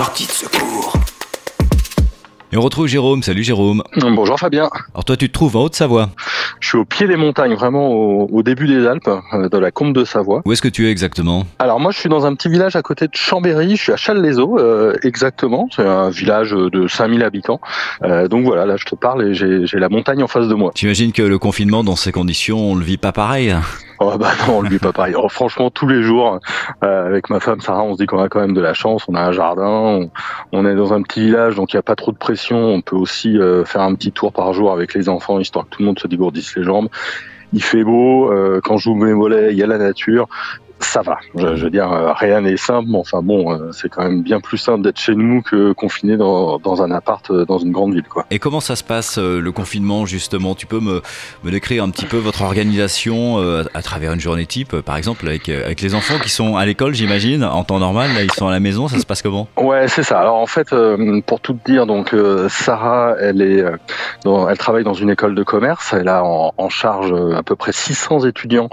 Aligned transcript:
Sortie 0.00 0.26
de 0.26 0.32
secours. 0.32 0.94
Et 2.52 2.56
on 2.56 2.62
retrouve 2.62 2.86
Jérôme. 2.86 3.22
Salut 3.22 3.42
Jérôme. 3.42 3.82
Bonjour 3.98 4.38
Fabien. 4.38 4.70
Alors 4.94 5.04
toi, 5.04 5.14
tu 5.14 5.28
te 5.28 5.34
trouves 5.34 5.56
en 5.56 5.64
Haute-Savoie. 5.64 6.08
Je 6.58 6.68
suis 6.68 6.78
au 6.78 6.86
pied 6.86 7.06
des 7.06 7.16
montagnes, 7.16 7.52
vraiment 7.52 7.88
au, 7.90 8.26
au 8.32 8.42
début 8.42 8.66
des 8.66 8.86
Alpes, 8.86 9.10
euh, 9.34 9.50
de 9.50 9.58
la 9.58 9.70
Combe 9.70 9.92
de 9.92 10.06
Savoie. 10.06 10.40
Où 10.46 10.52
est-ce 10.52 10.62
que 10.62 10.68
tu 10.68 10.88
es 10.88 10.90
exactement? 10.90 11.44
Alors 11.58 11.80
moi, 11.80 11.92
je 11.92 11.98
suis 11.98 12.08
dans 12.08 12.24
un 12.24 12.34
petit 12.34 12.48
village 12.48 12.76
à 12.76 12.80
côté 12.80 13.08
de 13.08 13.14
Chambéry. 13.14 13.76
Je 13.76 13.82
suis 13.82 13.92
à 13.92 13.96
Châles-les-Eaux, 13.96 14.58
euh, 14.58 14.94
exactement. 15.02 15.68
C'est 15.76 15.86
un 15.86 16.08
village 16.08 16.52
de 16.52 16.88
5000 16.88 17.22
habitants. 17.22 17.60
Euh, 18.02 18.26
donc 18.26 18.46
voilà, 18.46 18.64
là, 18.64 18.78
je 18.78 18.86
te 18.86 18.94
parle 18.94 19.28
et 19.28 19.34
j'ai 19.34 19.66
j'ai 19.66 19.78
la 19.78 19.90
montagne 19.90 20.22
en 20.22 20.28
face 20.28 20.48
de 20.48 20.54
moi. 20.54 20.70
J'imagine 20.76 21.12
que 21.12 21.20
le 21.20 21.38
confinement 21.38 21.84
dans 21.84 21.96
ces 21.96 22.10
conditions, 22.10 22.70
on 22.70 22.74
le 22.74 22.84
vit 22.86 22.96
pas 22.96 23.12
pareil. 23.12 23.54
Oh 24.02 24.16
bah 24.16 24.30
non, 24.48 24.62
on 24.64 24.78
pas 24.78 24.92
pareil. 24.94 25.14
Oh, 25.14 25.28
franchement, 25.28 25.68
tous 25.68 25.86
les 25.86 26.02
jours, 26.02 26.40
euh, 26.82 27.06
avec 27.06 27.28
ma 27.28 27.38
femme 27.38 27.60
Sarah, 27.60 27.82
on 27.82 27.92
se 27.92 27.98
dit 27.98 28.06
qu'on 28.06 28.22
a 28.22 28.30
quand 28.30 28.40
même 28.40 28.54
de 28.54 28.60
la 28.60 28.72
chance. 28.72 29.04
On 29.08 29.14
a 29.14 29.20
un 29.20 29.32
jardin, 29.32 29.68
on, 29.68 30.10
on 30.52 30.64
est 30.64 30.74
dans 30.74 30.94
un 30.94 31.02
petit 31.02 31.20
village, 31.20 31.54
donc 31.56 31.74
il 31.74 31.76
n'y 31.76 31.80
a 31.80 31.82
pas 31.82 31.96
trop 31.96 32.10
de 32.10 32.16
pression. 32.16 32.56
On 32.56 32.80
peut 32.80 32.96
aussi 32.96 33.38
euh, 33.38 33.66
faire 33.66 33.82
un 33.82 33.94
petit 33.94 34.10
tour 34.10 34.32
par 34.32 34.54
jour 34.54 34.72
avec 34.72 34.94
les 34.94 35.10
enfants, 35.10 35.38
histoire 35.38 35.66
que 35.66 35.70
tout 35.76 35.82
le 35.82 35.86
monde 35.86 35.98
se 35.98 36.08
dégourdisse 36.08 36.56
les 36.56 36.64
jambes. 36.64 36.88
Il 37.52 37.62
fait 37.62 37.84
beau, 37.84 38.32
euh, 38.32 38.62
quand 38.64 38.78
je 38.78 38.84
joue 38.84 38.94
mes 38.94 39.12
mollets, 39.12 39.52
il 39.52 39.58
y 39.58 39.62
a 39.62 39.66
la 39.66 39.76
nature. 39.76 40.28
Ça 40.90 41.02
va. 41.02 41.18
Je, 41.36 41.54
je 41.54 41.64
veux 41.64 41.70
dire, 41.70 41.92
euh, 41.92 42.12
rien 42.12 42.40
n'est 42.40 42.56
simple, 42.56 42.88
mais 42.90 42.98
enfin 42.98 43.22
bon, 43.22 43.52
euh, 43.52 43.70
c'est 43.70 43.88
quand 43.88 44.02
même 44.02 44.22
bien 44.22 44.40
plus 44.40 44.58
simple 44.58 44.82
d'être 44.82 44.98
chez 44.98 45.14
nous 45.14 45.40
que 45.40 45.70
confiné 45.72 46.16
dans, 46.16 46.58
dans 46.58 46.82
un 46.82 46.90
appart 46.90 47.30
euh, 47.30 47.44
dans 47.44 47.58
une 47.58 47.70
grande 47.70 47.94
ville, 47.94 48.08
quoi. 48.08 48.26
Et 48.32 48.40
comment 48.40 48.58
ça 48.58 48.74
se 48.74 48.82
passe 48.82 49.16
le 49.18 49.52
confinement 49.52 50.04
justement? 50.04 50.56
Tu 50.56 50.66
peux 50.66 50.80
me, 50.80 51.00
me 51.44 51.50
décrire 51.52 51.84
un 51.84 51.90
petit 51.90 52.06
peu 52.06 52.16
votre 52.16 52.42
organisation 52.42 53.38
à 53.72 53.82
travers 53.82 54.12
une 54.14 54.20
journée 54.20 54.46
type, 54.46 54.80
par 54.80 54.96
exemple 54.96 55.26
avec, 55.28 55.48
avec 55.48 55.80
les 55.80 55.94
enfants 55.94 56.18
qui 56.20 56.28
sont 56.28 56.56
à 56.56 56.66
l'école, 56.66 56.92
j'imagine, 56.94 57.44
en 57.44 57.62
temps 57.62 57.78
normal. 57.78 58.10
Là, 58.14 58.22
ils 58.24 58.32
sont 58.32 58.48
à 58.48 58.50
la 58.50 58.58
maison. 58.60 58.88
Ça 58.88 58.98
se 58.98 59.06
passe 59.06 59.22
comment? 59.22 59.46
Ouais, 59.56 59.86
c'est 59.86 60.02
ça. 60.02 60.18
Alors 60.20 60.36
en 60.36 60.46
fait, 60.46 60.74
pour 61.26 61.40
tout 61.40 61.52
te 61.54 61.70
dire, 61.70 61.86
donc 61.86 62.14
Sarah, 62.48 63.14
elle 63.20 63.42
est, 63.42 63.64
dans- 64.24 64.48
elle 64.48 64.58
travaille 64.58 64.84
dans 64.84 64.94
une 64.94 65.10
école 65.10 65.34
de 65.34 65.42
commerce. 65.44 65.92
Elle 65.92 66.08
a 66.08 66.24
en, 66.24 66.52
en 66.56 66.68
charge 66.68 67.14
à 67.36 67.42
peu 67.42 67.54
près 67.54 67.72
600 67.72 68.24
étudiants 68.26 68.68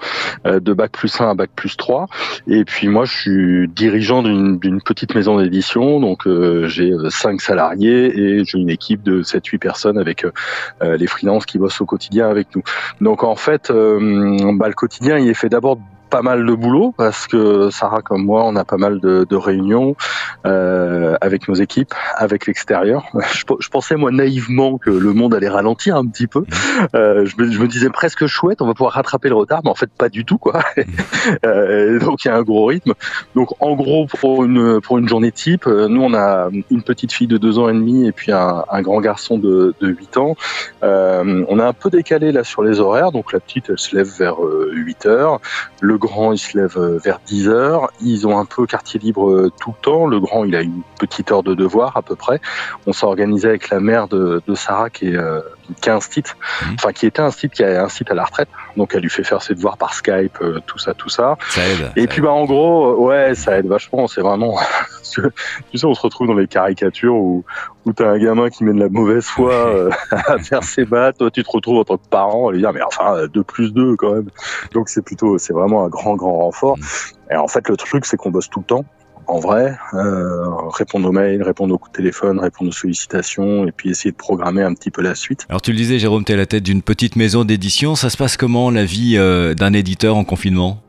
de 0.45 0.73
bac 0.73 0.91
plus 0.91 1.19
1 1.21 1.29
à 1.29 1.33
bac 1.35 1.49
plus 1.55 1.77
3. 1.77 2.06
Et 2.47 2.63
puis 2.65 2.87
moi, 2.87 3.05
je 3.05 3.15
suis 3.15 3.67
dirigeant 3.67 4.23
d'une 4.23 4.81
petite 4.81 5.15
maison 5.15 5.39
d'édition. 5.39 5.99
Donc 5.99 6.27
euh, 6.27 6.67
j'ai 6.67 6.91
euh, 6.91 7.09
cinq 7.09 7.41
salariés 7.41 8.17
et 8.17 8.45
j'ai 8.45 8.57
une 8.57 8.69
équipe 8.69 9.03
de 9.03 9.23
7-8 9.23 9.59
personnes 9.59 9.97
avec 9.97 10.25
euh, 10.25 10.97
les 10.97 11.07
freelances 11.07 11.45
qui 11.45 11.57
bossent 11.57 11.81
au 11.81 11.85
quotidien 11.85 12.29
avec 12.29 12.55
nous. 12.55 12.63
Donc 13.01 13.23
en 13.23 13.35
fait, 13.35 13.71
bah, 13.71 14.67
le 14.67 14.73
quotidien, 14.73 15.17
il 15.17 15.29
est 15.29 15.33
fait 15.33 15.49
d'abord 15.49 15.77
pas 16.17 16.23
mal 16.23 16.47
de 16.47 16.53
boulot 16.53 16.95
parce 16.97 17.27
que 17.27 17.69
Sarah 17.69 18.01
comme 18.01 18.25
moi 18.25 18.43
on 18.43 18.55
a 18.55 18.65
pas 18.65 18.77
mal 18.77 18.99
de, 18.99 19.23
de 19.29 19.35
réunions 19.35 19.95
euh, 20.47 21.15
avec 21.21 21.47
nos 21.47 21.53
équipes, 21.53 21.93
avec 22.15 22.47
l'extérieur. 22.47 23.05
Je, 23.33 23.43
je 23.59 23.69
pensais 23.69 23.95
moi 23.95 24.09
naïvement 24.09 24.79
que 24.79 24.89
le 24.89 25.13
monde 25.13 25.35
allait 25.35 25.49
ralentir 25.49 25.95
un 25.95 26.07
petit 26.07 26.25
peu. 26.25 26.43
Euh, 26.95 27.25
je, 27.25 27.35
me, 27.37 27.51
je 27.51 27.59
me 27.59 27.67
disais 27.67 27.89
presque 27.89 28.25
chouette, 28.25 28.63
on 28.63 28.65
va 28.65 28.73
pouvoir 28.73 28.93
rattraper 28.93 29.29
le 29.29 29.35
retard, 29.35 29.61
mais 29.63 29.69
en 29.69 29.75
fait 29.75 29.91
pas 29.91 30.09
du 30.09 30.25
tout 30.25 30.39
quoi. 30.39 30.61
Euh, 31.45 31.99
donc 31.99 32.23
il 32.23 32.29
y 32.29 32.31
a 32.31 32.35
un 32.35 32.41
gros 32.41 32.65
rythme. 32.65 32.93
Donc 33.35 33.49
en 33.59 33.75
gros 33.75 34.07
pour 34.07 34.45
une 34.45 34.79
pour 34.79 34.97
une 34.97 35.09
journée 35.09 35.31
type, 35.31 35.65
nous 35.65 36.01
on 36.01 36.13
a 36.13 36.49
une 36.71 36.81
petite 36.81 37.11
fille 37.11 37.27
de 37.27 37.37
deux 37.37 37.59
ans 37.59 37.67
et 37.69 37.73
demi 37.73 38.07
et 38.07 38.11
puis 38.11 38.31
un, 38.31 38.63
un 38.71 38.81
grand 38.81 39.01
garçon 39.01 39.37
de, 39.37 39.75
de 39.81 39.87
8 39.87 40.17
ans. 40.17 40.35
On 40.81 41.59
a 41.59 41.65
un 41.65 41.73
peu 41.73 41.89
décalé 41.89 42.31
là 42.31 42.43
sur 42.43 42.63
les 42.63 42.79
horaires, 42.79 43.11
donc 43.11 43.33
la 43.33 43.39
petite 43.39 43.69
elle 43.69 43.77
se 43.77 43.95
lève 43.95 44.07
vers 44.17 44.41
euh, 44.43 44.71
8 44.73 45.05
heures, 45.05 45.39
le 45.81 45.97
grand 46.07 46.31
il 46.33 46.37
se 46.39 46.57
lève 46.57 46.77
euh, 46.77 46.97
vers 47.03 47.19
10 47.27 47.49
heures. 47.49 47.89
Ils 48.01 48.25
ont 48.27 48.37
un 48.39 48.45
peu 48.45 48.65
quartier 48.65 48.99
libre 48.99 49.29
euh, 49.29 49.51
tout 49.61 49.73
le 49.77 49.81
temps. 49.83 50.07
Le 50.07 50.19
grand 50.19 50.43
il 50.45 50.55
a 50.55 50.61
une 50.61 50.81
petite 50.99 51.31
heure 51.31 51.43
de 51.43 51.53
devoir 51.53 51.95
à 51.95 52.01
peu 52.01 52.15
près. 52.15 52.41
On 52.87 52.93
s'est 52.93 53.05
organisé 53.05 53.47
avec 53.49 53.69
la 53.69 53.79
mère 53.79 54.07
de, 54.07 54.41
de 54.47 54.55
Sarah 54.55 54.89
qui 54.89 55.09
est 55.09 55.15
euh, 55.15 55.41
qui 55.81 55.89
un 55.89 55.99
site, 55.99 56.35
Mhm. 56.65 56.75
enfin 56.75 56.93
qui 56.93 57.05
était 57.05 57.21
un 57.21 57.29
site 57.31 57.51
qui 57.53 57.63
a 57.63 57.83
un 57.83 57.89
site 57.89 58.09
à 58.09 58.13
la 58.15 58.23
retraite, 58.23 58.47
donc 58.77 58.93
elle 58.95 59.01
lui 59.01 59.09
fait 59.09 59.23
faire 59.25 59.41
ses 59.41 59.53
devoirs 59.53 59.77
par 59.77 59.93
Skype, 59.93 60.37
euh, 60.41 60.59
tout 60.65 60.77
ça, 60.79 60.93
tout 60.93 61.09
ça. 61.09 61.37
Ça 61.49 61.61
aide. 61.67 61.91
Et 61.97 62.01
ça 62.01 62.07
puis 62.07 62.17
aide. 62.19 62.23
bah 62.23 62.31
en 62.31 62.45
gros, 62.45 62.95
ouais, 63.05 63.35
ça 63.35 63.57
aide 63.59 63.67
vachement. 63.67 64.07
C'est 64.07 64.21
vraiment, 64.21 64.57
tu 65.11 65.77
sais, 65.77 65.85
on 65.85 65.93
se 65.93 66.01
retrouve 66.01 66.27
dans 66.27 66.33
les 66.33 66.47
caricatures 66.47 67.15
où 67.15 67.43
où 67.85 67.93
t'as 67.93 68.09
un 68.09 68.17
gamin 68.17 68.49
qui 68.49 68.63
met 68.63 68.73
de 68.73 68.79
la 68.79 68.89
mauvaise 68.89 69.25
foi 69.25 69.53
euh, 69.53 69.89
à 70.11 70.37
faire 70.39 70.63
ses 70.63 70.85
maths, 70.85 71.17
toi 71.17 71.31
tu 71.31 71.43
te 71.43 71.49
retrouves 71.49 71.77
en 71.77 71.83
tant 71.83 71.97
que 71.97 72.07
parent 72.09 72.49
à 72.49 72.51
lui 72.51 72.59
dire 72.59 72.73
mais 72.73 72.81
enfin 72.81 73.27
2 73.27 73.43
plus 73.43 73.73
2 73.73 73.95
quand 73.95 74.13
même. 74.13 74.29
Donc 74.73 74.89
c'est 74.89 75.01
plutôt, 75.01 75.37
c'est 75.37 75.53
vraiment 75.53 75.85
un 75.85 75.89
grand 75.89 76.15
grand 76.15 76.37
renfort. 76.37 76.77
Et 77.31 77.35
en 77.35 77.47
fait 77.47 77.67
le 77.69 77.77
truc 77.77 78.05
c'est 78.05 78.17
qu'on 78.17 78.31
bosse 78.31 78.49
tout 78.49 78.59
le 78.59 78.65
temps. 78.65 78.85
En 79.27 79.39
vrai, 79.39 79.77
euh, 79.93 80.45
répondre 80.69 81.09
aux 81.09 81.11
mails, 81.11 81.43
répondre 81.43 81.73
aux 81.73 81.77
coups 81.77 81.91
de 81.91 81.97
téléphone, 81.97 82.39
répondre 82.39 82.69
aux 82.69 82.73
sollicitations, 82.73 83.67
et 83.67 83.73
puis 83.73 83.89
essayer 83.89 84.11
de 84.11 84.15
programmer 84.15 84.63
un 84.63 84.73
petit 84.73 84.89
peu 84.89 85.01
la 85.01 85.15
suite. 85.15 85.45
Alors 85.49 85.61
tu 85.61 85.71
le 85.71 85.77
disais, 85.77 85.99
Jérôme, 85.99 86.23
tu 86.23 86.31
es 86.31 86.35
à 86.35 86.37
la 86.37 86.45
tête 86.45 86.63
d'une 86.63 86.81
petite 86.81 87.17
maison 87.17 87.43
d'édition. 87.43 87.95
Ça 87.95 88.09
se 88.09 88.15
passe 88.15 88.37
comment 88.37 88.71
la 88.71 88.85
vie 88.85 89.15
euh, 89.17 89.53
d'un 89.53 89.73
éditeur 89.73 90.15
en 90.15 90.23
confinement? 90.23 90.81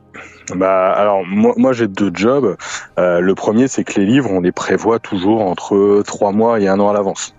Bah 0.55 0.91
alors 0.91 1.23
moi, 1.25 1.53
moi 1.57 1.73
j'ai 1.73 1.87
deux 1.87 2.11
jobs. 2.13 2.55
Euh, 2.97 3.19
le 3.19 3.35
premier 3.35 3.67
c'est 3.67 3.83
que 3.83 3.99
les 3.99 4.05
livres 4.05 4.29
on 4.31 4.41
les 4.41 4.51
prévoit 4.51 4.99
toujours 4.99 5.41
entre 5.41 6.01
trois 6.05 6.31
mois 6.31 6.59
et 6.59 6.67
un 6.67 6.79
an 6.79 6.89
à 6.89 6.93
l'avance. 6.93 7.35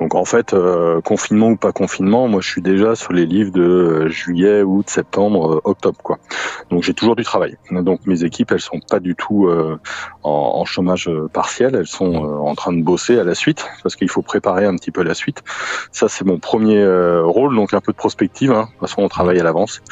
Donc 0.00 0.14
en 0.14 0.24
fait 0.24 0.54
euh, 0.54 1.00
confinement 1.02 1.48
ou 1.48 1.56
pas 1.56 1.72
confinement, 1.72 2.26
moi 2.26 2.40
je 2.40 2.48
suis 2.48 2.62
déjà 2.62 2.94
sur 2.94 3.12
les 3.12 3.26
livres 3.26 3.52
de 3.52 3.62
euh, 3.62 4.08
juillet, 4.08 4.62
août, 4.62 4.88
septembre, 4.88 5.54
euh, 5.56 5.60
octobre 5.64 5.98
quoi. 6.02 6.18
Donc 6.70 6.82
j'ai 6.82 6.94
toujours 6.94 7.16
du 7.16 7.22
travail. 7.22 7.56
Donc 7.70 8.00
mes 8.06 8.24
équipes 8.24 8.52
elles 8.52 8.60
sont 8.60 8.80
pas 8.90 8.98
du 8.98 9.14
tout 9.14 9.46
euh, 9.46 9.78
en, 10.22 10.30
en 10.30 10.64
chômage 10.64 11.08
euh, 11.08 11.28
partiel, 11.32 11.74
elles 11.74 11.86
sont 11.86 12.14
en 12.14 12.54
train 12.54 12.72
de 12.72 12.82
bosser 12.82 13.18
à 13.18 13.24
la 13.24 13.34
suite 13.34 13.66
parce 13.82 13.96
qu'il 13.96 14.08
faut 14.08 14.22
préparer 14.22 14.64
un 14.64 14.76
petit 14.76 14.90
peu 14.90 15.02
la 15.02 15.14
suite. 15.14 15.42
Ça 15.90 16.08
c'est 16.08 16.24
mon 16.24 16.38
premier 16.38 16.82
rôle 17.22 17.54
donc 17.54 17.74
un 17.74 17.80
peu 17.80 17.92
de 17.92 17.96
prospective. 17.96 18.52
Hein. 18.52 18.62
De 18.62 18.66
toute 18.66 18.88
façon 18.88 19.02
on 19.02 19.08
travaille 19.08 19.38
à 19.38 19.44
l'avance. 19.44 19.82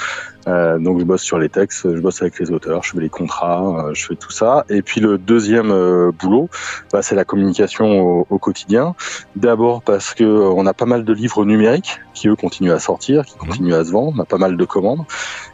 Euh, 0.50 0.78
donc 0.78 0.99
je 0.99 1.05
bosse 1.05 1.22
sur 1.22 1.38
les 1.38 1.49
textes, 1.49 1.94
je 1.94 2.00
bosse 2.00 2.21
avec 2.22 2.38
les 2.38 2.50
auteurs, 2.50 2.83
je 2.83 2.93
fais 2.93 3.00
les 3.00 3.09
contrats, 3.09 3.87
euh, 3.87 3.94
je 3.94 4.06
fais 4.06 4.16
tout 4.16 4.31
ça. 4.31 4.65
Et 4.69 4.83
puis 4.83 5.00
le 5.00 5.19
deuxième 5.19 5.71
euh, 5.71 6.11
boulot, 6.12 6.49
bah, 6.93 7.03
c'est 7.03 7.15
la 7.15 7.25
communication 7.25 8.00
au, 8.00 8.27
au 8.28 8.38
quotidien. 8.38 8.94
D'abord 9.37 9.83
parce 9.83 10.15
que 10.15 10.25
euh, 10.25 10.53
on 10.55 10.66
a 10.66 10.75
pas 10.75 10.87
mal 10.87 11.05
de 11.05 11.12
livres 11.12 11.44
numériques 11.44 12.00
qui 12.15 12.28
eux 12.28 12.37
continuent 12.37 12.72
à 12.72 12.81
sortir, 12.81 13.25
qui 13.25 13.37
continuent 13.37 13.75
à 13.75 13.84
se 13.84 13.93
vendre, 13.93 14.12
on 14.16 14.21
a 14.21 14.25
pas 14.25 14.39
mal 14.39 14.56
de 14.56 14.65
commandes. 14.65 15.05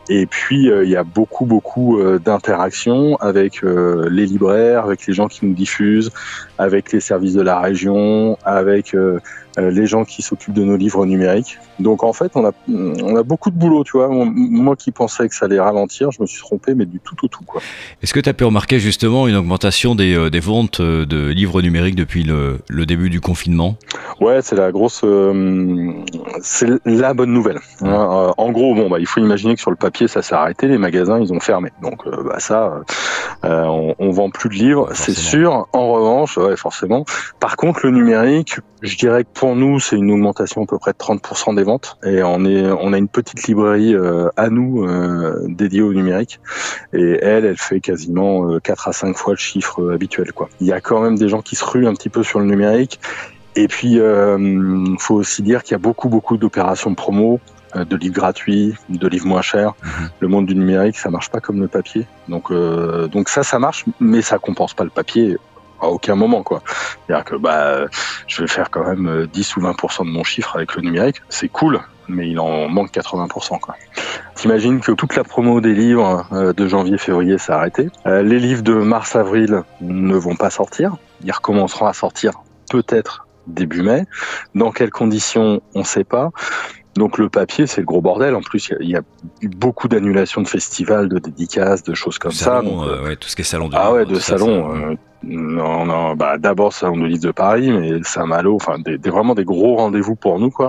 Et 0.08 0.26
puis 0.26 0.70
euh, 0.70 0.84
il 0.84 0.90
y 0.90 0.96
a 0.96 1.02
beaucoup 1.04 1.46
beaucoup 1.46 1.98
euh, 1.98 2.18
d'interactions 2.18 3.16
avec 3.16 3.64
euh, 3.64 4.08
les 4.10 4.26
libraires, 4.26 4.84
avec 4.84 5.06
les 5.06 5.14
gens 5.14 5.26
qui 5.26 5.44
nous 5.44 5.54
diffusent, 5.54 6.10
avec 6.58 6.92
les 6.92 7.00
services 7.00 7.34
de 7.34 7.42
la 7.42 7.60
région, 7.60 8.38
avec 8.44 8.94
les 9.58 9.86
gens 9.86 10.04
qui 10.04 10.20
s'occupent 10.22 10.54
de 10.54 10.64
nos 10.64 10.76
livres 10.76 11.06
numériques. 11.06 11.58
Donc 11.78 12.02
en 12.02 12.12
fait, 12.12 12.32
on 12.34 12.44
a, 12.46 12.52
on 12.68 13.16
a 13.16 13.22
beaucoup 13.22 13.50
de 13.50 13.56
boulot, 13.56 13.84
tu 13.84 13.92
vois. 13.92 14.08
Moi 14.10 14.76
qui 14.76 14.90
pensais 14.90 15.28
que 15.28 15.34
ça 15.34 15.46
allait 15.46 15.60
ralentir, 15.60 16.10
je 16.12 16.20
me 16.20 16.26
suis 16.26 16.40
trompé, 16.40 16.74
mais 16.74 16.84
du 16.84 16.98
tout 17.00 17.16
au 17.24 17.28
tout, 17.28 17.44
quoi. 17.44 17.62
Est-ce 18.02 18.12
que 18.12 18.20
tu 18.20 18.28
as 18.28 18.34
pu 18.34 18.44
remarquer 18.44 18.78
justement 18.78 19.28
une 19.28 19.36
augmentation 19.36 19.94
des, 19.94 20.30
des 20.30 20.40
ventes 20.40 20.80
de 20.82 21.28
livres 21.28 21.62
numériques 21.62 21.96
depuis 21.96 22.22
le, 22.22 22.58
le 22.68 22.86
début 22.86 23.08
du 23.08 23.20
confinement? 23.20 23.76
Ouais, 24.20 24.40
c'est 24.42 24.56
la 24.56 24.72
grosse, 24.72 25.02
euh, 25.04 25.92
c'est 26.42 26.68
la 26.84 27.14
bonne 27.14 27.32
nouvelle. 27.32 27.58
hein. 27.82 28.32
En 28.36 28.50
gros, 28.52 28.74
bon, 28.74 28.90
bah, 28.90 28.98
il 28.98 29.06
faut 29.06 29.20
imaginer 29.20 29.54
que 29.54 29.60
sur 29.60 29.70
le 29.70 29.76
papier, 29.76 29.95
ça 30.06 30.22
s'est 30.22 30.34
arrêté, 30.34 30.68
les 30.68 30.78
magasins, 30.78 31.18
ils 31.20 31.32
ont 31.32 31.40
fermé. 31.40 31.70
Donc, 31.82 32.06
euh, 32.06 32.22
bah, 32.22 32.38
ça, 32.38 32.82
euh, 33.44 33.64
on, 33.64 33.94
on 33.98 34.10
vend 34.10 34.30
plus 34.30 34.48
de 34.48 34.54
livres, 34.54 34.90
c'est 34.94 35.16
sûr. 35.16 35.66
En 35.72 35.92
revanche, 35.92 36.36
ouais, 36.36 36.56
forcément. 36.56 37.04
Par 37.40 37.56
contre, 37.56 37.80
le 37.84 37.90
numérique, 37.90 38.58
je 38.82 38.96
dirais 38.96 39.24
que 39.24 39.30
pour 39.32 39.56
nous, 39.56 39.80
c'est 39.80 39.96
une 39.96 40.10
augmentation 40.10 40.62
à 40.62 40.66
peu 40.66 40.78
près 40.78 40.92
de 40.92 40.98
30% 40.98 41.54
des 41.54 41.62
ventes. 41.62 41.98
Et 42.04 42.22
on 42.22 42.44
est, 42.44 42.66
on 42.66 42.92
a 42.92 42.98
une 42.98 43.08
petite 43.08 43.44
librairie 43.44 43.94
euh, 43.94 44.28
à 44.36 44.48
nous 44.48 44.84
euh, 44.84 45.44
dédiée 45.48 45.82
au 45.82 45.92
numérique. 45.92 46.40
Et 46.92 47.18
elle, 47.22 47.44
elle 47.44 47.56
fait 47.56 47.80
quasiment 47.80 48.50
euh, 48.50 48.60
4 48.60 48.88
à 48.88 48.92
5 48.92 49.16
fois 49.16 49.32
le 49.32 49.38
chiffre 49.38 49.92
habituel, 49.92 50.32
quoi. 50.32 50.48
Il 50.60 50.66
y 50.66 50.72
a 50.72 50.80
quand 50.80 51.00
même 51.00 51.16
des 51.16 51.28
gens 51.28 51.42
qui 51.42 51.56
se 51.56 51.64
ruent 51.64 51.86
un 51.86 51.94
petit 51.94 52.10
peu 52.10 52.22
sur 52.22 52.38
le 52.38 52.47
numérique. 52.47 53.00
Et 53.56 53.68
puis, 53.68 53.98
euh, 53.98 54.97
faut 54.98 55.15
aussi 55.15 55.42
dire 55.42 55.62
qu'il 55.62 55.72
y 55.72 55.76
a 55.76 55.78
beaucoup, 55.78 56.10
beaucoup 56.10 56.36
d'opérations 56.36 56.91
de 56.91 56.97
promo, 56.97 57.41
de 57.84 57.96
livres 57.96 58.14
gratuits, 58.14 58.74
de 58.88 59.08
livres 59.08 59.26
moins 59.26 59.42
chers. 59.42 59.74
Mhm. 59.82 60.08
Le 60.20 60.28
monde 60.28 60.46
du 60.46 60.54
numérique, 60.54 60.98
ça 60.98 61.10
marche 61.10 61.30
pas 61.30 61.40
comme 61.40 61.60
le 61.60 61.68
papier. 61.68 62.06
Donc, 62.28 62.50
euh, 62.50 63.08
donc 63.08 63.28
ça, 63.28 63.42
ça 63.42 63.58
marche, 63.58 63.84
mais 64.00 64.22
ça 64.22 64.38
compense 64.38 64.74
pas 64.74 64.84
le 64.84 64.90
papier 64.90 65.36
à 65.80 65.88
aucun 65.88 66.14
moment, 66.14 66.42
quoi. 66.42 66.62
C'est-à-dire 67.06 67.24
que 67.24 67.36
bah, 67.36 67.86
je 68.26 68.42
vais 68.42 68.48
faire 68.48 68.70
quand 68.70 68.84
même 68.84 69.06
euh, 69.08 69.26
10 69.26 69.56
ou 69.56 69.60
20% 69.60 70.06
de 70.06 70.10
mon 70.10 70.24
chiffre 70.24 70.56
avec 70.56 70.74
le 70.74 70.82
numérique. 70.82 71.22
C'est 71.28 71.48
cool, 71.48 71.80
mais 72.08 72.28
il 72.28 72.38
en 72.38 72.68
manque 72.68 72.92
80%, 72.92 73.60
quoi. 73.60 73.74
T'imagines 74.34 74.80
que 74.80 74.92
toute 74.92 75.16
la 75.16 75.24
promo 75.24 75.60
des 75.60 75.74
livres 75.74 76.26
euh, 76.32 76.52
de 76.52 76.66
janvier-février 76.66 77.38
s'est 77.38 77.52
arrêtée. 77.52 77.88
Euh, 78.06 78.22
les 78.22 78.38
livres 78.38 78.62
de 78.62 78.74
mars-avril 78.74 79.62
ne 79.80 80.16
vont 80.16 80.36
pas 80.36 80.50
sortir. 80.50 80.96
Ils 81.24 81.32
recommenceront 81.32 81.86
à 81.86 81.92
sortir 81.92 82.32
peut-être 82.70 83.26
début 83.46 83.82
mai. 83.82 84.04
Dans 84.54 84.72
quelles 84.72 84.90
conditions, 84.90 85.60
on 85.74 85.80
ne 85.80 85.84
sait 85.84 86.04
pas. 86.04 86.30
Donc 86.97 87.19
le 87.19 87.28
papier, 87.28 87.66
c'est 87.66 87.81
le 87.81 87.87
gros 87.87 88.01
bordel. 88.01 88.34
En 88.34 88.41
plus, 88.41 88.71
il 88.81 88.91
y, 88.91 88.97
a 88.97 89.03
eu 89.43 89.48
beaucoup 89.48 89.89
d'annulations 89.89 90.43
de 90.43 90.48
festivals, 90.48 91.09
de 91.09 91.19
dédicaces, 91.19 91.83
de 91.83 91.95
choses 91.95 92.19
comme 92.19 92.33
ça. 92.33 92.63
Donc, 92.63 92.87
ouais, 93.04 93.16
tout 93.16 93.28
ce 93.28 93.37
qui 93.37 93.43
est 93.43 93.45
salon 93.45 93.69
de 93.69 93.77
Ah 93.77 93.93
ouais, 93.93 94.07
de 94.07 94.19
salon. 94.19 94.97
non, 95.22 95.84
non, 95.84 96.15
bah 96.15 96.39
d'abord 96.39 96.72
salon 96.72 96.97
de 96.98 97.07
livre 97.07 97.22
de 97.22 97.33
Paris, 97.33 97.71
mais 97.71 98.03
Saint-Malo, 98.03 98.54
enfin 98.54 98.78
des, 98.78 98.97
vraiment 98.97 99.34
des 99.34 99.45
gros 99.45 99.77
rendez-vous 99.77 100.15
pour 100.15 100.39
nous 100.39 100.51
quoi. 100.51 100.69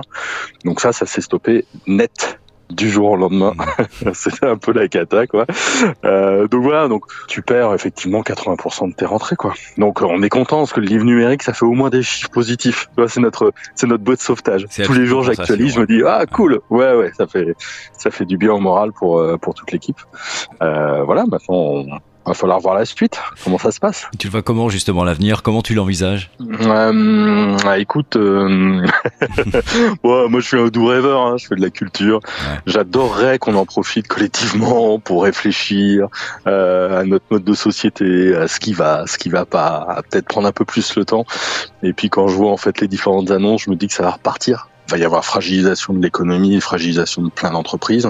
Donc 0.64 0.80
ça, 0.80 0.92
ça 0.92 1.06
s'est 1.06 1.20
stoppé 1.20 1.64
net 1.86 2.38
du 2.70 2.90
jour 2.90 3.10
au 3.10 3.16
lendemain. 3.16 3.54
Mm. 4.04 4.10
C'était 4.14 4.46
un 4.46 4.56
peu 4.56 4.72
la 4.72 4.88
cata, 4.88 5.26
quoi. 5.26 5.46
Euh, 6.04 6.48
donc 6.48 6.62
voilà, 6.62 6.88
donc 6.88 7.04
tu 7.26 7.42
perds 7.42 7.74
effectivement 7.74 8.22
80% 8.22 8.90
de 8.90 8.94
tes 8.94 9.06
rentrées, 9.06 9.36
quoi. 9.36 9.54
Donc 9.76 10.02
on 10.02 10.22
est 10.22 10.28
content 10.28 10.58
parce 10.58 10.72
que 10.72 10.80
le 10.80 10.86
livre 10.86 11.04
numérique, 11.04 11.42
ça 11.42 11.52
fait 11.52 11.66
au 11.66 11.72
moins 11.72 11.90
des 11.90 12.02
chiffres 12.02 12.30
positifs. 12.30 12.88
C'est 13.06 13.20
notre, 13.20 13.52
c'est 13.74 13.86
notre 13.86 14.04
boîte 14.04 14.18
de 14.18 14.22
sauvetage. 14.22 14.66
Tous 14.84 14.92
les 14.92 15.06
jours, 15.06 15.22
j'actualise, 15.22 15.74
je 15.74 15.80
me 15.80 15.86
dis 15.86 16.02
ah 16.06 16.24
cool, 16.26 16.60
ouais 16.70 16.94
ouais, 16.94 17.12
ça 17.16 17.26
fait, 17.26 17.54
ça 17.92 18.10
fait 18.10 18.24
du 18.24 18.36
bien 18.36 18.52
au 18.52 18.60
moral 18.60 18.92
pour 18.92 19.18
euh, 19.18 19.36
pour 19.36 19.54
toute 19.54 19.72
l'équipe. 19.72 19.98
Euh, 20.62 21.04
voilà, 21.04 21.24
maintenant. 21.26 21.48
On, 21.48 21.86
va 22.28 22.34
falloir 22.34 22.60
voir 22.60 22.74
la 22.74 22.84
suite, 22.84 23.20
comment 23.44 23.58
ça 23.58 23.70
se 23.70 23.80
passe. 23.80 24.06
Tu 24.18 24.26
le 24.26 24.30
vois 24.30 24.42
comment 24.42 24.68
justement 24.68 25.04
l'avenir? 25.04 25.42
Comment 25.42 25.62
tu 25.62 25.74
l'envisages? 25.74 26.30
Euh, 26.40 27.56
ah, 27.64 27.78
Écoute, 27.78 28.16
euh... 28.16 28.86
moi 30.02 30.28
je 30.34 30.46
suis 30.46 30.58
un 30.58 30.68
doux 30.68 30.86
rêveur, 30.86 31.20
hein, 31.22 31.36
je 31.36 31.46
fais 31.46 31.54
de 31.54 31.60
la 31.60 31.70
culture. 31.70 32.20
J'adorerais 32.66 33.38
qu'on 33.38 33.54
en 33.54 33.64
profite 33.64 34.08
collectivement 34.08 34.98
pour 34.98 35.24
réfléchir 35.24 36.08
euh, 36.46 37.00
à 37.00 37.04
notre 37.04 37.24
mode 37.30 37.44
de 37.44 37.54
société, 37.54 38.34
à 38.34 38.48
ce 38.48 38.60
qui 38.60 38.72
va, 38.72 39.06
ce 39.06 39.18
qui 39.18 39.28
va 39.28 39.44
pas, 39.44 39.86
à 39.88 40.02
peut-être 40.02 40.26
prendre 40.26 40.48
un 40.48 40.52
peu 40.52 40.64
plus 40.64 40.96
le 40.96 41.04
temps. 41.04 41.24
Et 41.82 41.92
puis 41.92 42.10
quand 42.10 42.28
je 42.28 42.34
vois 42.34 42.50
en 42.50 42.56
fait 42.56 42.80
les 42.80 42.88
différentes 42.88 43.30
annonces, 43.30 43.62
je 43.64 43.70
me 43.70 43.76
dis 43.76 43.86
que 43.86 43.94
ça 43.94 44.02
va 44.02 44.10
repartir 44.10 44.68
va 44.88 44.98
y 44.98 45.04
avoir 45.04 45.24
fragilisation 45.24 45.92
de 45.92 46.02
l'économie, 46.02 46.60
fragilisation 46.60 47.22
de 47.22 47.30
plein 47.30 47.50
d'entreprises. 47.50 48.08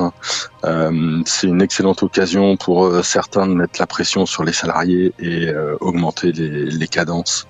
Euh, 0.64 1.22
c'est 1.25 1.46
une 1.46 1.62
excellente 1.62 2.02
occasion 2.02 2.56
pour 2.56 2.87
euh, 2.87 3.02
certains 3.02 3.46
de 3.46 3.55
mettre 3.55 3.78
la 3.78 3.87
pression 3.87 4.26
sur 4.26 4.43
les 4.43 4.52
salariés 4.52 5.12
et 5.20 5.49
euh, 5.49 5.76
augmenter 5.81 6.32
les, 6.32 6.66
les, 6.66 6.88
cadences 6.88 7.46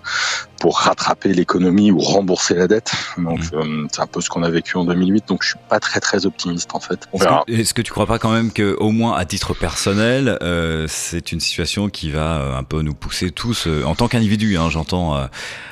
pour 0.61 0.79
rattraper 0.79 1.33
l'économie 1.33 1.91
ou 1.91 1.99
rembourser 1.99 2.55
la 2.55 2.67
dette. 2.67 2.93
Donc 3.17 3.41
mmh. 3.41 3.57
euh, 3.57 3.87
c'est 3.91 4.03
un 4.03 4.07
peu 4.07 4.21
ce 4.21 4.29
qu'on 4.29 4.43
a 4.43 4.51
vécu 4.51 4.77
en 4.77 4.85
2008. 4.85 5.25
Donc 5.29 5.43
je 5.43 5.49
suis 5.51 5.59
pas 5.69 5.81
très 5.81 6.01
très 6.01 6.27
optimiste 6.27 6.75
en 6.75 6.81
fait. 6.81 7.09
Est-ce 7.49 7.73
que, 7.73 7.83
tu 7.83 7.93
crois 7.93 8.07
pas 8.07 8.19
quand 8.19 8.33
même 8.33 8.53
que 8.53 8.77
au 8.79 8.91
moins 8.91 9.17
à 9.17 9.25
titre 9.25 9.55
personnel, 9.55 10.37
euh, 10.43 10.87
c'est 10.89 11.33
une 11.33 11.41
situation 11.41 11.89
qui 11.89 12.11
va 12.11 12.57
un 12.59 12.65
peu 12.65 12.83
nous 12.83 12.95
pousser 12.95 13.31
tous 13.31 13.69
en 13.85 13.95
tant 13.95 14.09
qu'individu, 14.09 14.59
hein, 14.59 14.69
j'entends, 14.69 15.17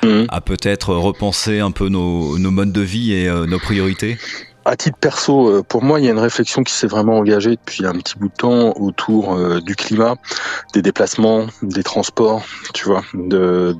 mmh. 0.03 0.25
à 0.29 0.41
peut-être 0.41 0.95
repenser 0.95 1.59
un 1.59 1.71
peu 1.71 1.89
nos, 1.89 2.39
nos 2.39 2.51
modes 2.51 2.71
de 2.71 2.81
vie 2.81 3.13
et 3.13 3.29
nos 3.29 3.59
priorités? 3.59 4.17
À 4.67 4.75
titre 4.75 4.97
perso, 4.99 5.49
euh, 5.49 5.63
pour 5.63 5.81
moi, 5.81 5.99
il 5.99 6.05
y 6.05 6.09
a 6.09 6.11
une 6.11 6.19
réflexion 6.19 6.61
qui 6.61 6.73
s'est 6.73 6.87
vraiment 6.87 7.17
engagée 7.17 7.51
depuis 7.51 7.85
un 7.85 7.93
petit 7.93 8.17
bout 8.17 8.27
de 8.27 8.33
temps 8.33 8.73
autour 8.75 9.33
euh, 9.33 9.61
du 9.61 9.77
climat, 9.77 10.15
des 10.73 10.81
déplacements, 10.81 11.47
des 11.61 11.83
transports, 11.83 12.43
tu 12.73 12.85
vois, 12.85 13.01
de, 13.13 13.77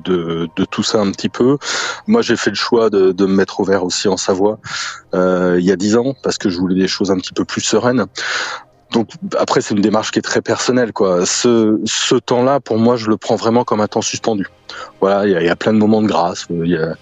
tout 0.70 0.82
ça 0.82 1.00
un 1.00 1.10
petit 1.10 1.28
peu. 1.28 1.58
Moi, 2.06 2.22
j'ai 2.22 2.36
fait 2.36 2.50
le 2.50 2.56
choix 2.56 2.88
de, 2.88 3.12
de 3.12 3.26
me 3.26 3.34
mettre 3.34 3.60
au 3.60 3.64
vert 3.64 3.84
aussi 3.84 4.08
en 4.08 4.16
Savoie 4.16 4.58
euh, 5.14 5.56
il 5.58 5.64
y 5.64 5.72
a 5.72 5.76
dix 5.76 5.96
ans 5.96 6.14
parce 6.22 6.38
que 6.38 6.48
je 6.48 6.58
voulais 6.58 6.74
des 6.74 6.88
choses 6.88 7.10
un 7.10 7.16
petit 7.16 7.32
peu 7.32 7.44
plus 7.44 7.60
sereines. 7.60 8.06
Donc 8.92 9.10
après, 9.38 9.60
c'est 9.60 9.74
une 9.74 9.82
démarche 9.82 10.10
qui 10.10 10.18
est 10.18 10.22
très 10.22 10.40
personnelle, 10.40 10.92
quoi. 10.92 11.26
Ce, 11.26 11.78
ce 11.84 12.14
temps-là, 12.14 12.60
pour 12.60 12.78
moi, 12.78 12.96
je 12.96 13.08
le 13.08 13.16
prends 13.16 13.36
vraiment 13.36 13.64
comme 13.64 13.80
un 13.80 13.86
temps 13.86 14.00
suspendu. 14.00 14.46
Voilà, 15.00 15.26
il 15.26 15.42
y, 15.42 15.46
y, 15.46 15.48
a 15.48 15.56
plein 15.56 15.72
de 15.72 15.78
moments 15.78 16.02
de 16.02 16.06
grâce. 16.06 16.46
Il 16.50 16.66
y, 16.66 16.76
a, 16.76 16.94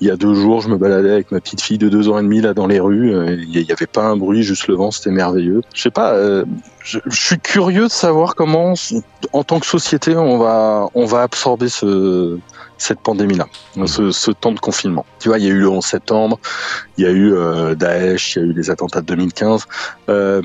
y 0.00 0.10
a 0.10 0.16
deux 0.16 0.34
jours, 0.34 0.60
je 0.60 0.68
me 0.68 0.76
baladais 0.76 1.10
avec 1.10 1.30
ma 1.32 1.40
petite 1.40 1.60
fille 1.60 1.78
de 1.78 1.88
deux 1.88 2.08
ans 2.08 2.18
et 2.18 2.22
demi 2.22 2.40
là 2.40 2.54
dans 2.54 2.66
les 2.66 2.80
rues. 2.80 3.12
Il 3.42 3.48
n'y 3.50 3.72
avait 3.72 3.86
pas 3.86 4.04
un 4.04 4.16
bruit, 4.16 4.42
juste 4.42 4.68
le 4.68 4.74
vent, 4.74 4.90
c'était 4.90 5.10
merveilleux. 5.10 5.62
Je 5.74 5.82
sais 5.82 5.90
pas. 5.90 6.12
Euh, 6.14 6.44
je, 6.82 6.98
je, 7.06 7.20
suis 7.20 7.38
curieux 7.38 7.84
de 7.84 7.92
savoir 7.92 8.34
comment, 8.34 8.74
en 9.32 9.44
tant 9.44 9.60
que 9.60 9.66
société, 9.66 10.16
on 10.16 10.38
va 10.38 10.88
on 10.94 11.06
va 11.06 11.22
absorber 11.22 11.68
ce 11.68 12.38
cette 12.76 13.00
pandémie-là, 13.00 13.46
ce, 13.86 14.10
ce, 14.10 14.30
temps 14.30 14.52
de 14.52 14.60
confinement. 14.60 15.06
Tu 15.20 15.28
vois, 15.28 15.38
il 15.38 15.44
y 15.44 15.48
a 15.48 15.50
eu 15.50 15.60
le 15.60 15.68
11 15.68 15.84
septembre, 15.84 16.38
il 16.98 17.04
y 17.04 17.06
a 17.06 17.10
eu 17.10 17.32
euh, 17.32 17.74
Daesh, 17.74 18.36
il 18.36 18.38
y 18.38 18.42
a 18.42 18.46
eu 18.46 18.52
les 18.52 18.70
attentats 18.70 19.00
de 19.00 19.06
2015. 19.06 19.64
Euh, 20.08 20.42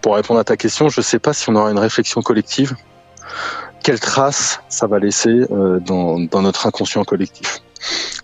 pour 0.00 0.14
répondre 0.14 0.40
à 0.40 0.44
ta 0.44 0.56
question, 0.56 0.88
je 0.88 1.00
ne 1.00 1.04
sais 1.04 1.18
pas 1.18 1.32
si 1.32 1.48
on 1.48 1.56
aura 1.56 1.70
une 1.70 1.78
réflexion 1.78 2.22
collective. 2.22 2.74
Quelle 3.82 4.00
trace 4.00 4.60
ça 4.68 4.86
va 4.86 4.98
laisser 4.98 5.30
euh, 5.50 5.80
dans, 5.80 6.18
notre 6.42 6.66
inconscient 6.66 7.04
collectif? 7.04 7.60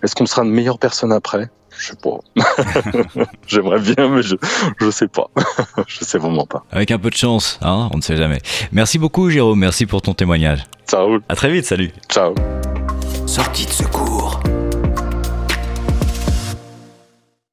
Est-ce 0.03 0.15
qu'on 0.15 0.25
sera 0.25 0.43
une 0.43 0.51
meilleure 0.51 0.79
personne 0.79 1.11
après? 1.11 1.49
Je 1.77 1.87
sais 1.87 1.95
pas. 1.95 2.17
J'aimerais 3.47 3.79
bien, 3.79 4.07
mais 4.09 4.23
je 4.23 4.35
je 4.79 4.89
sais 4.89 5.07
pas. 5.07 5.29
je 5.87 6.03
sais 6.03 6.17
vraiment 6.17 6.45
pas. 6.45 6.63
Avec 6.71 6.91
un 6.91 6.99
peu 6.99 7.09
de 7.09 7.15
chance, 7.15 7.59
hein, 7.61 7.89
on 7.93 7.97
ne 7.97 8.01
sait 8.01 8.17
jamais. 8.17 8.39
Merci 8.71 8.97
beaucoup, 8.99 9.29
Jérôme. 9.29 9.59
Merci 9.59 9.85
pour 9.85 10.01
ton 10.01 10.13
témoignage. 10.13 10.63
Ciao. 10.87 11.19
À 11.29 11.35
très 11.35 11.51
vite. 11.51 11.65
Salut. 11.65 11.91
Ciao. 12.09 12.33
Sortie 13.25 13.65
de 13.65 13.71
secours. 13.71 14.06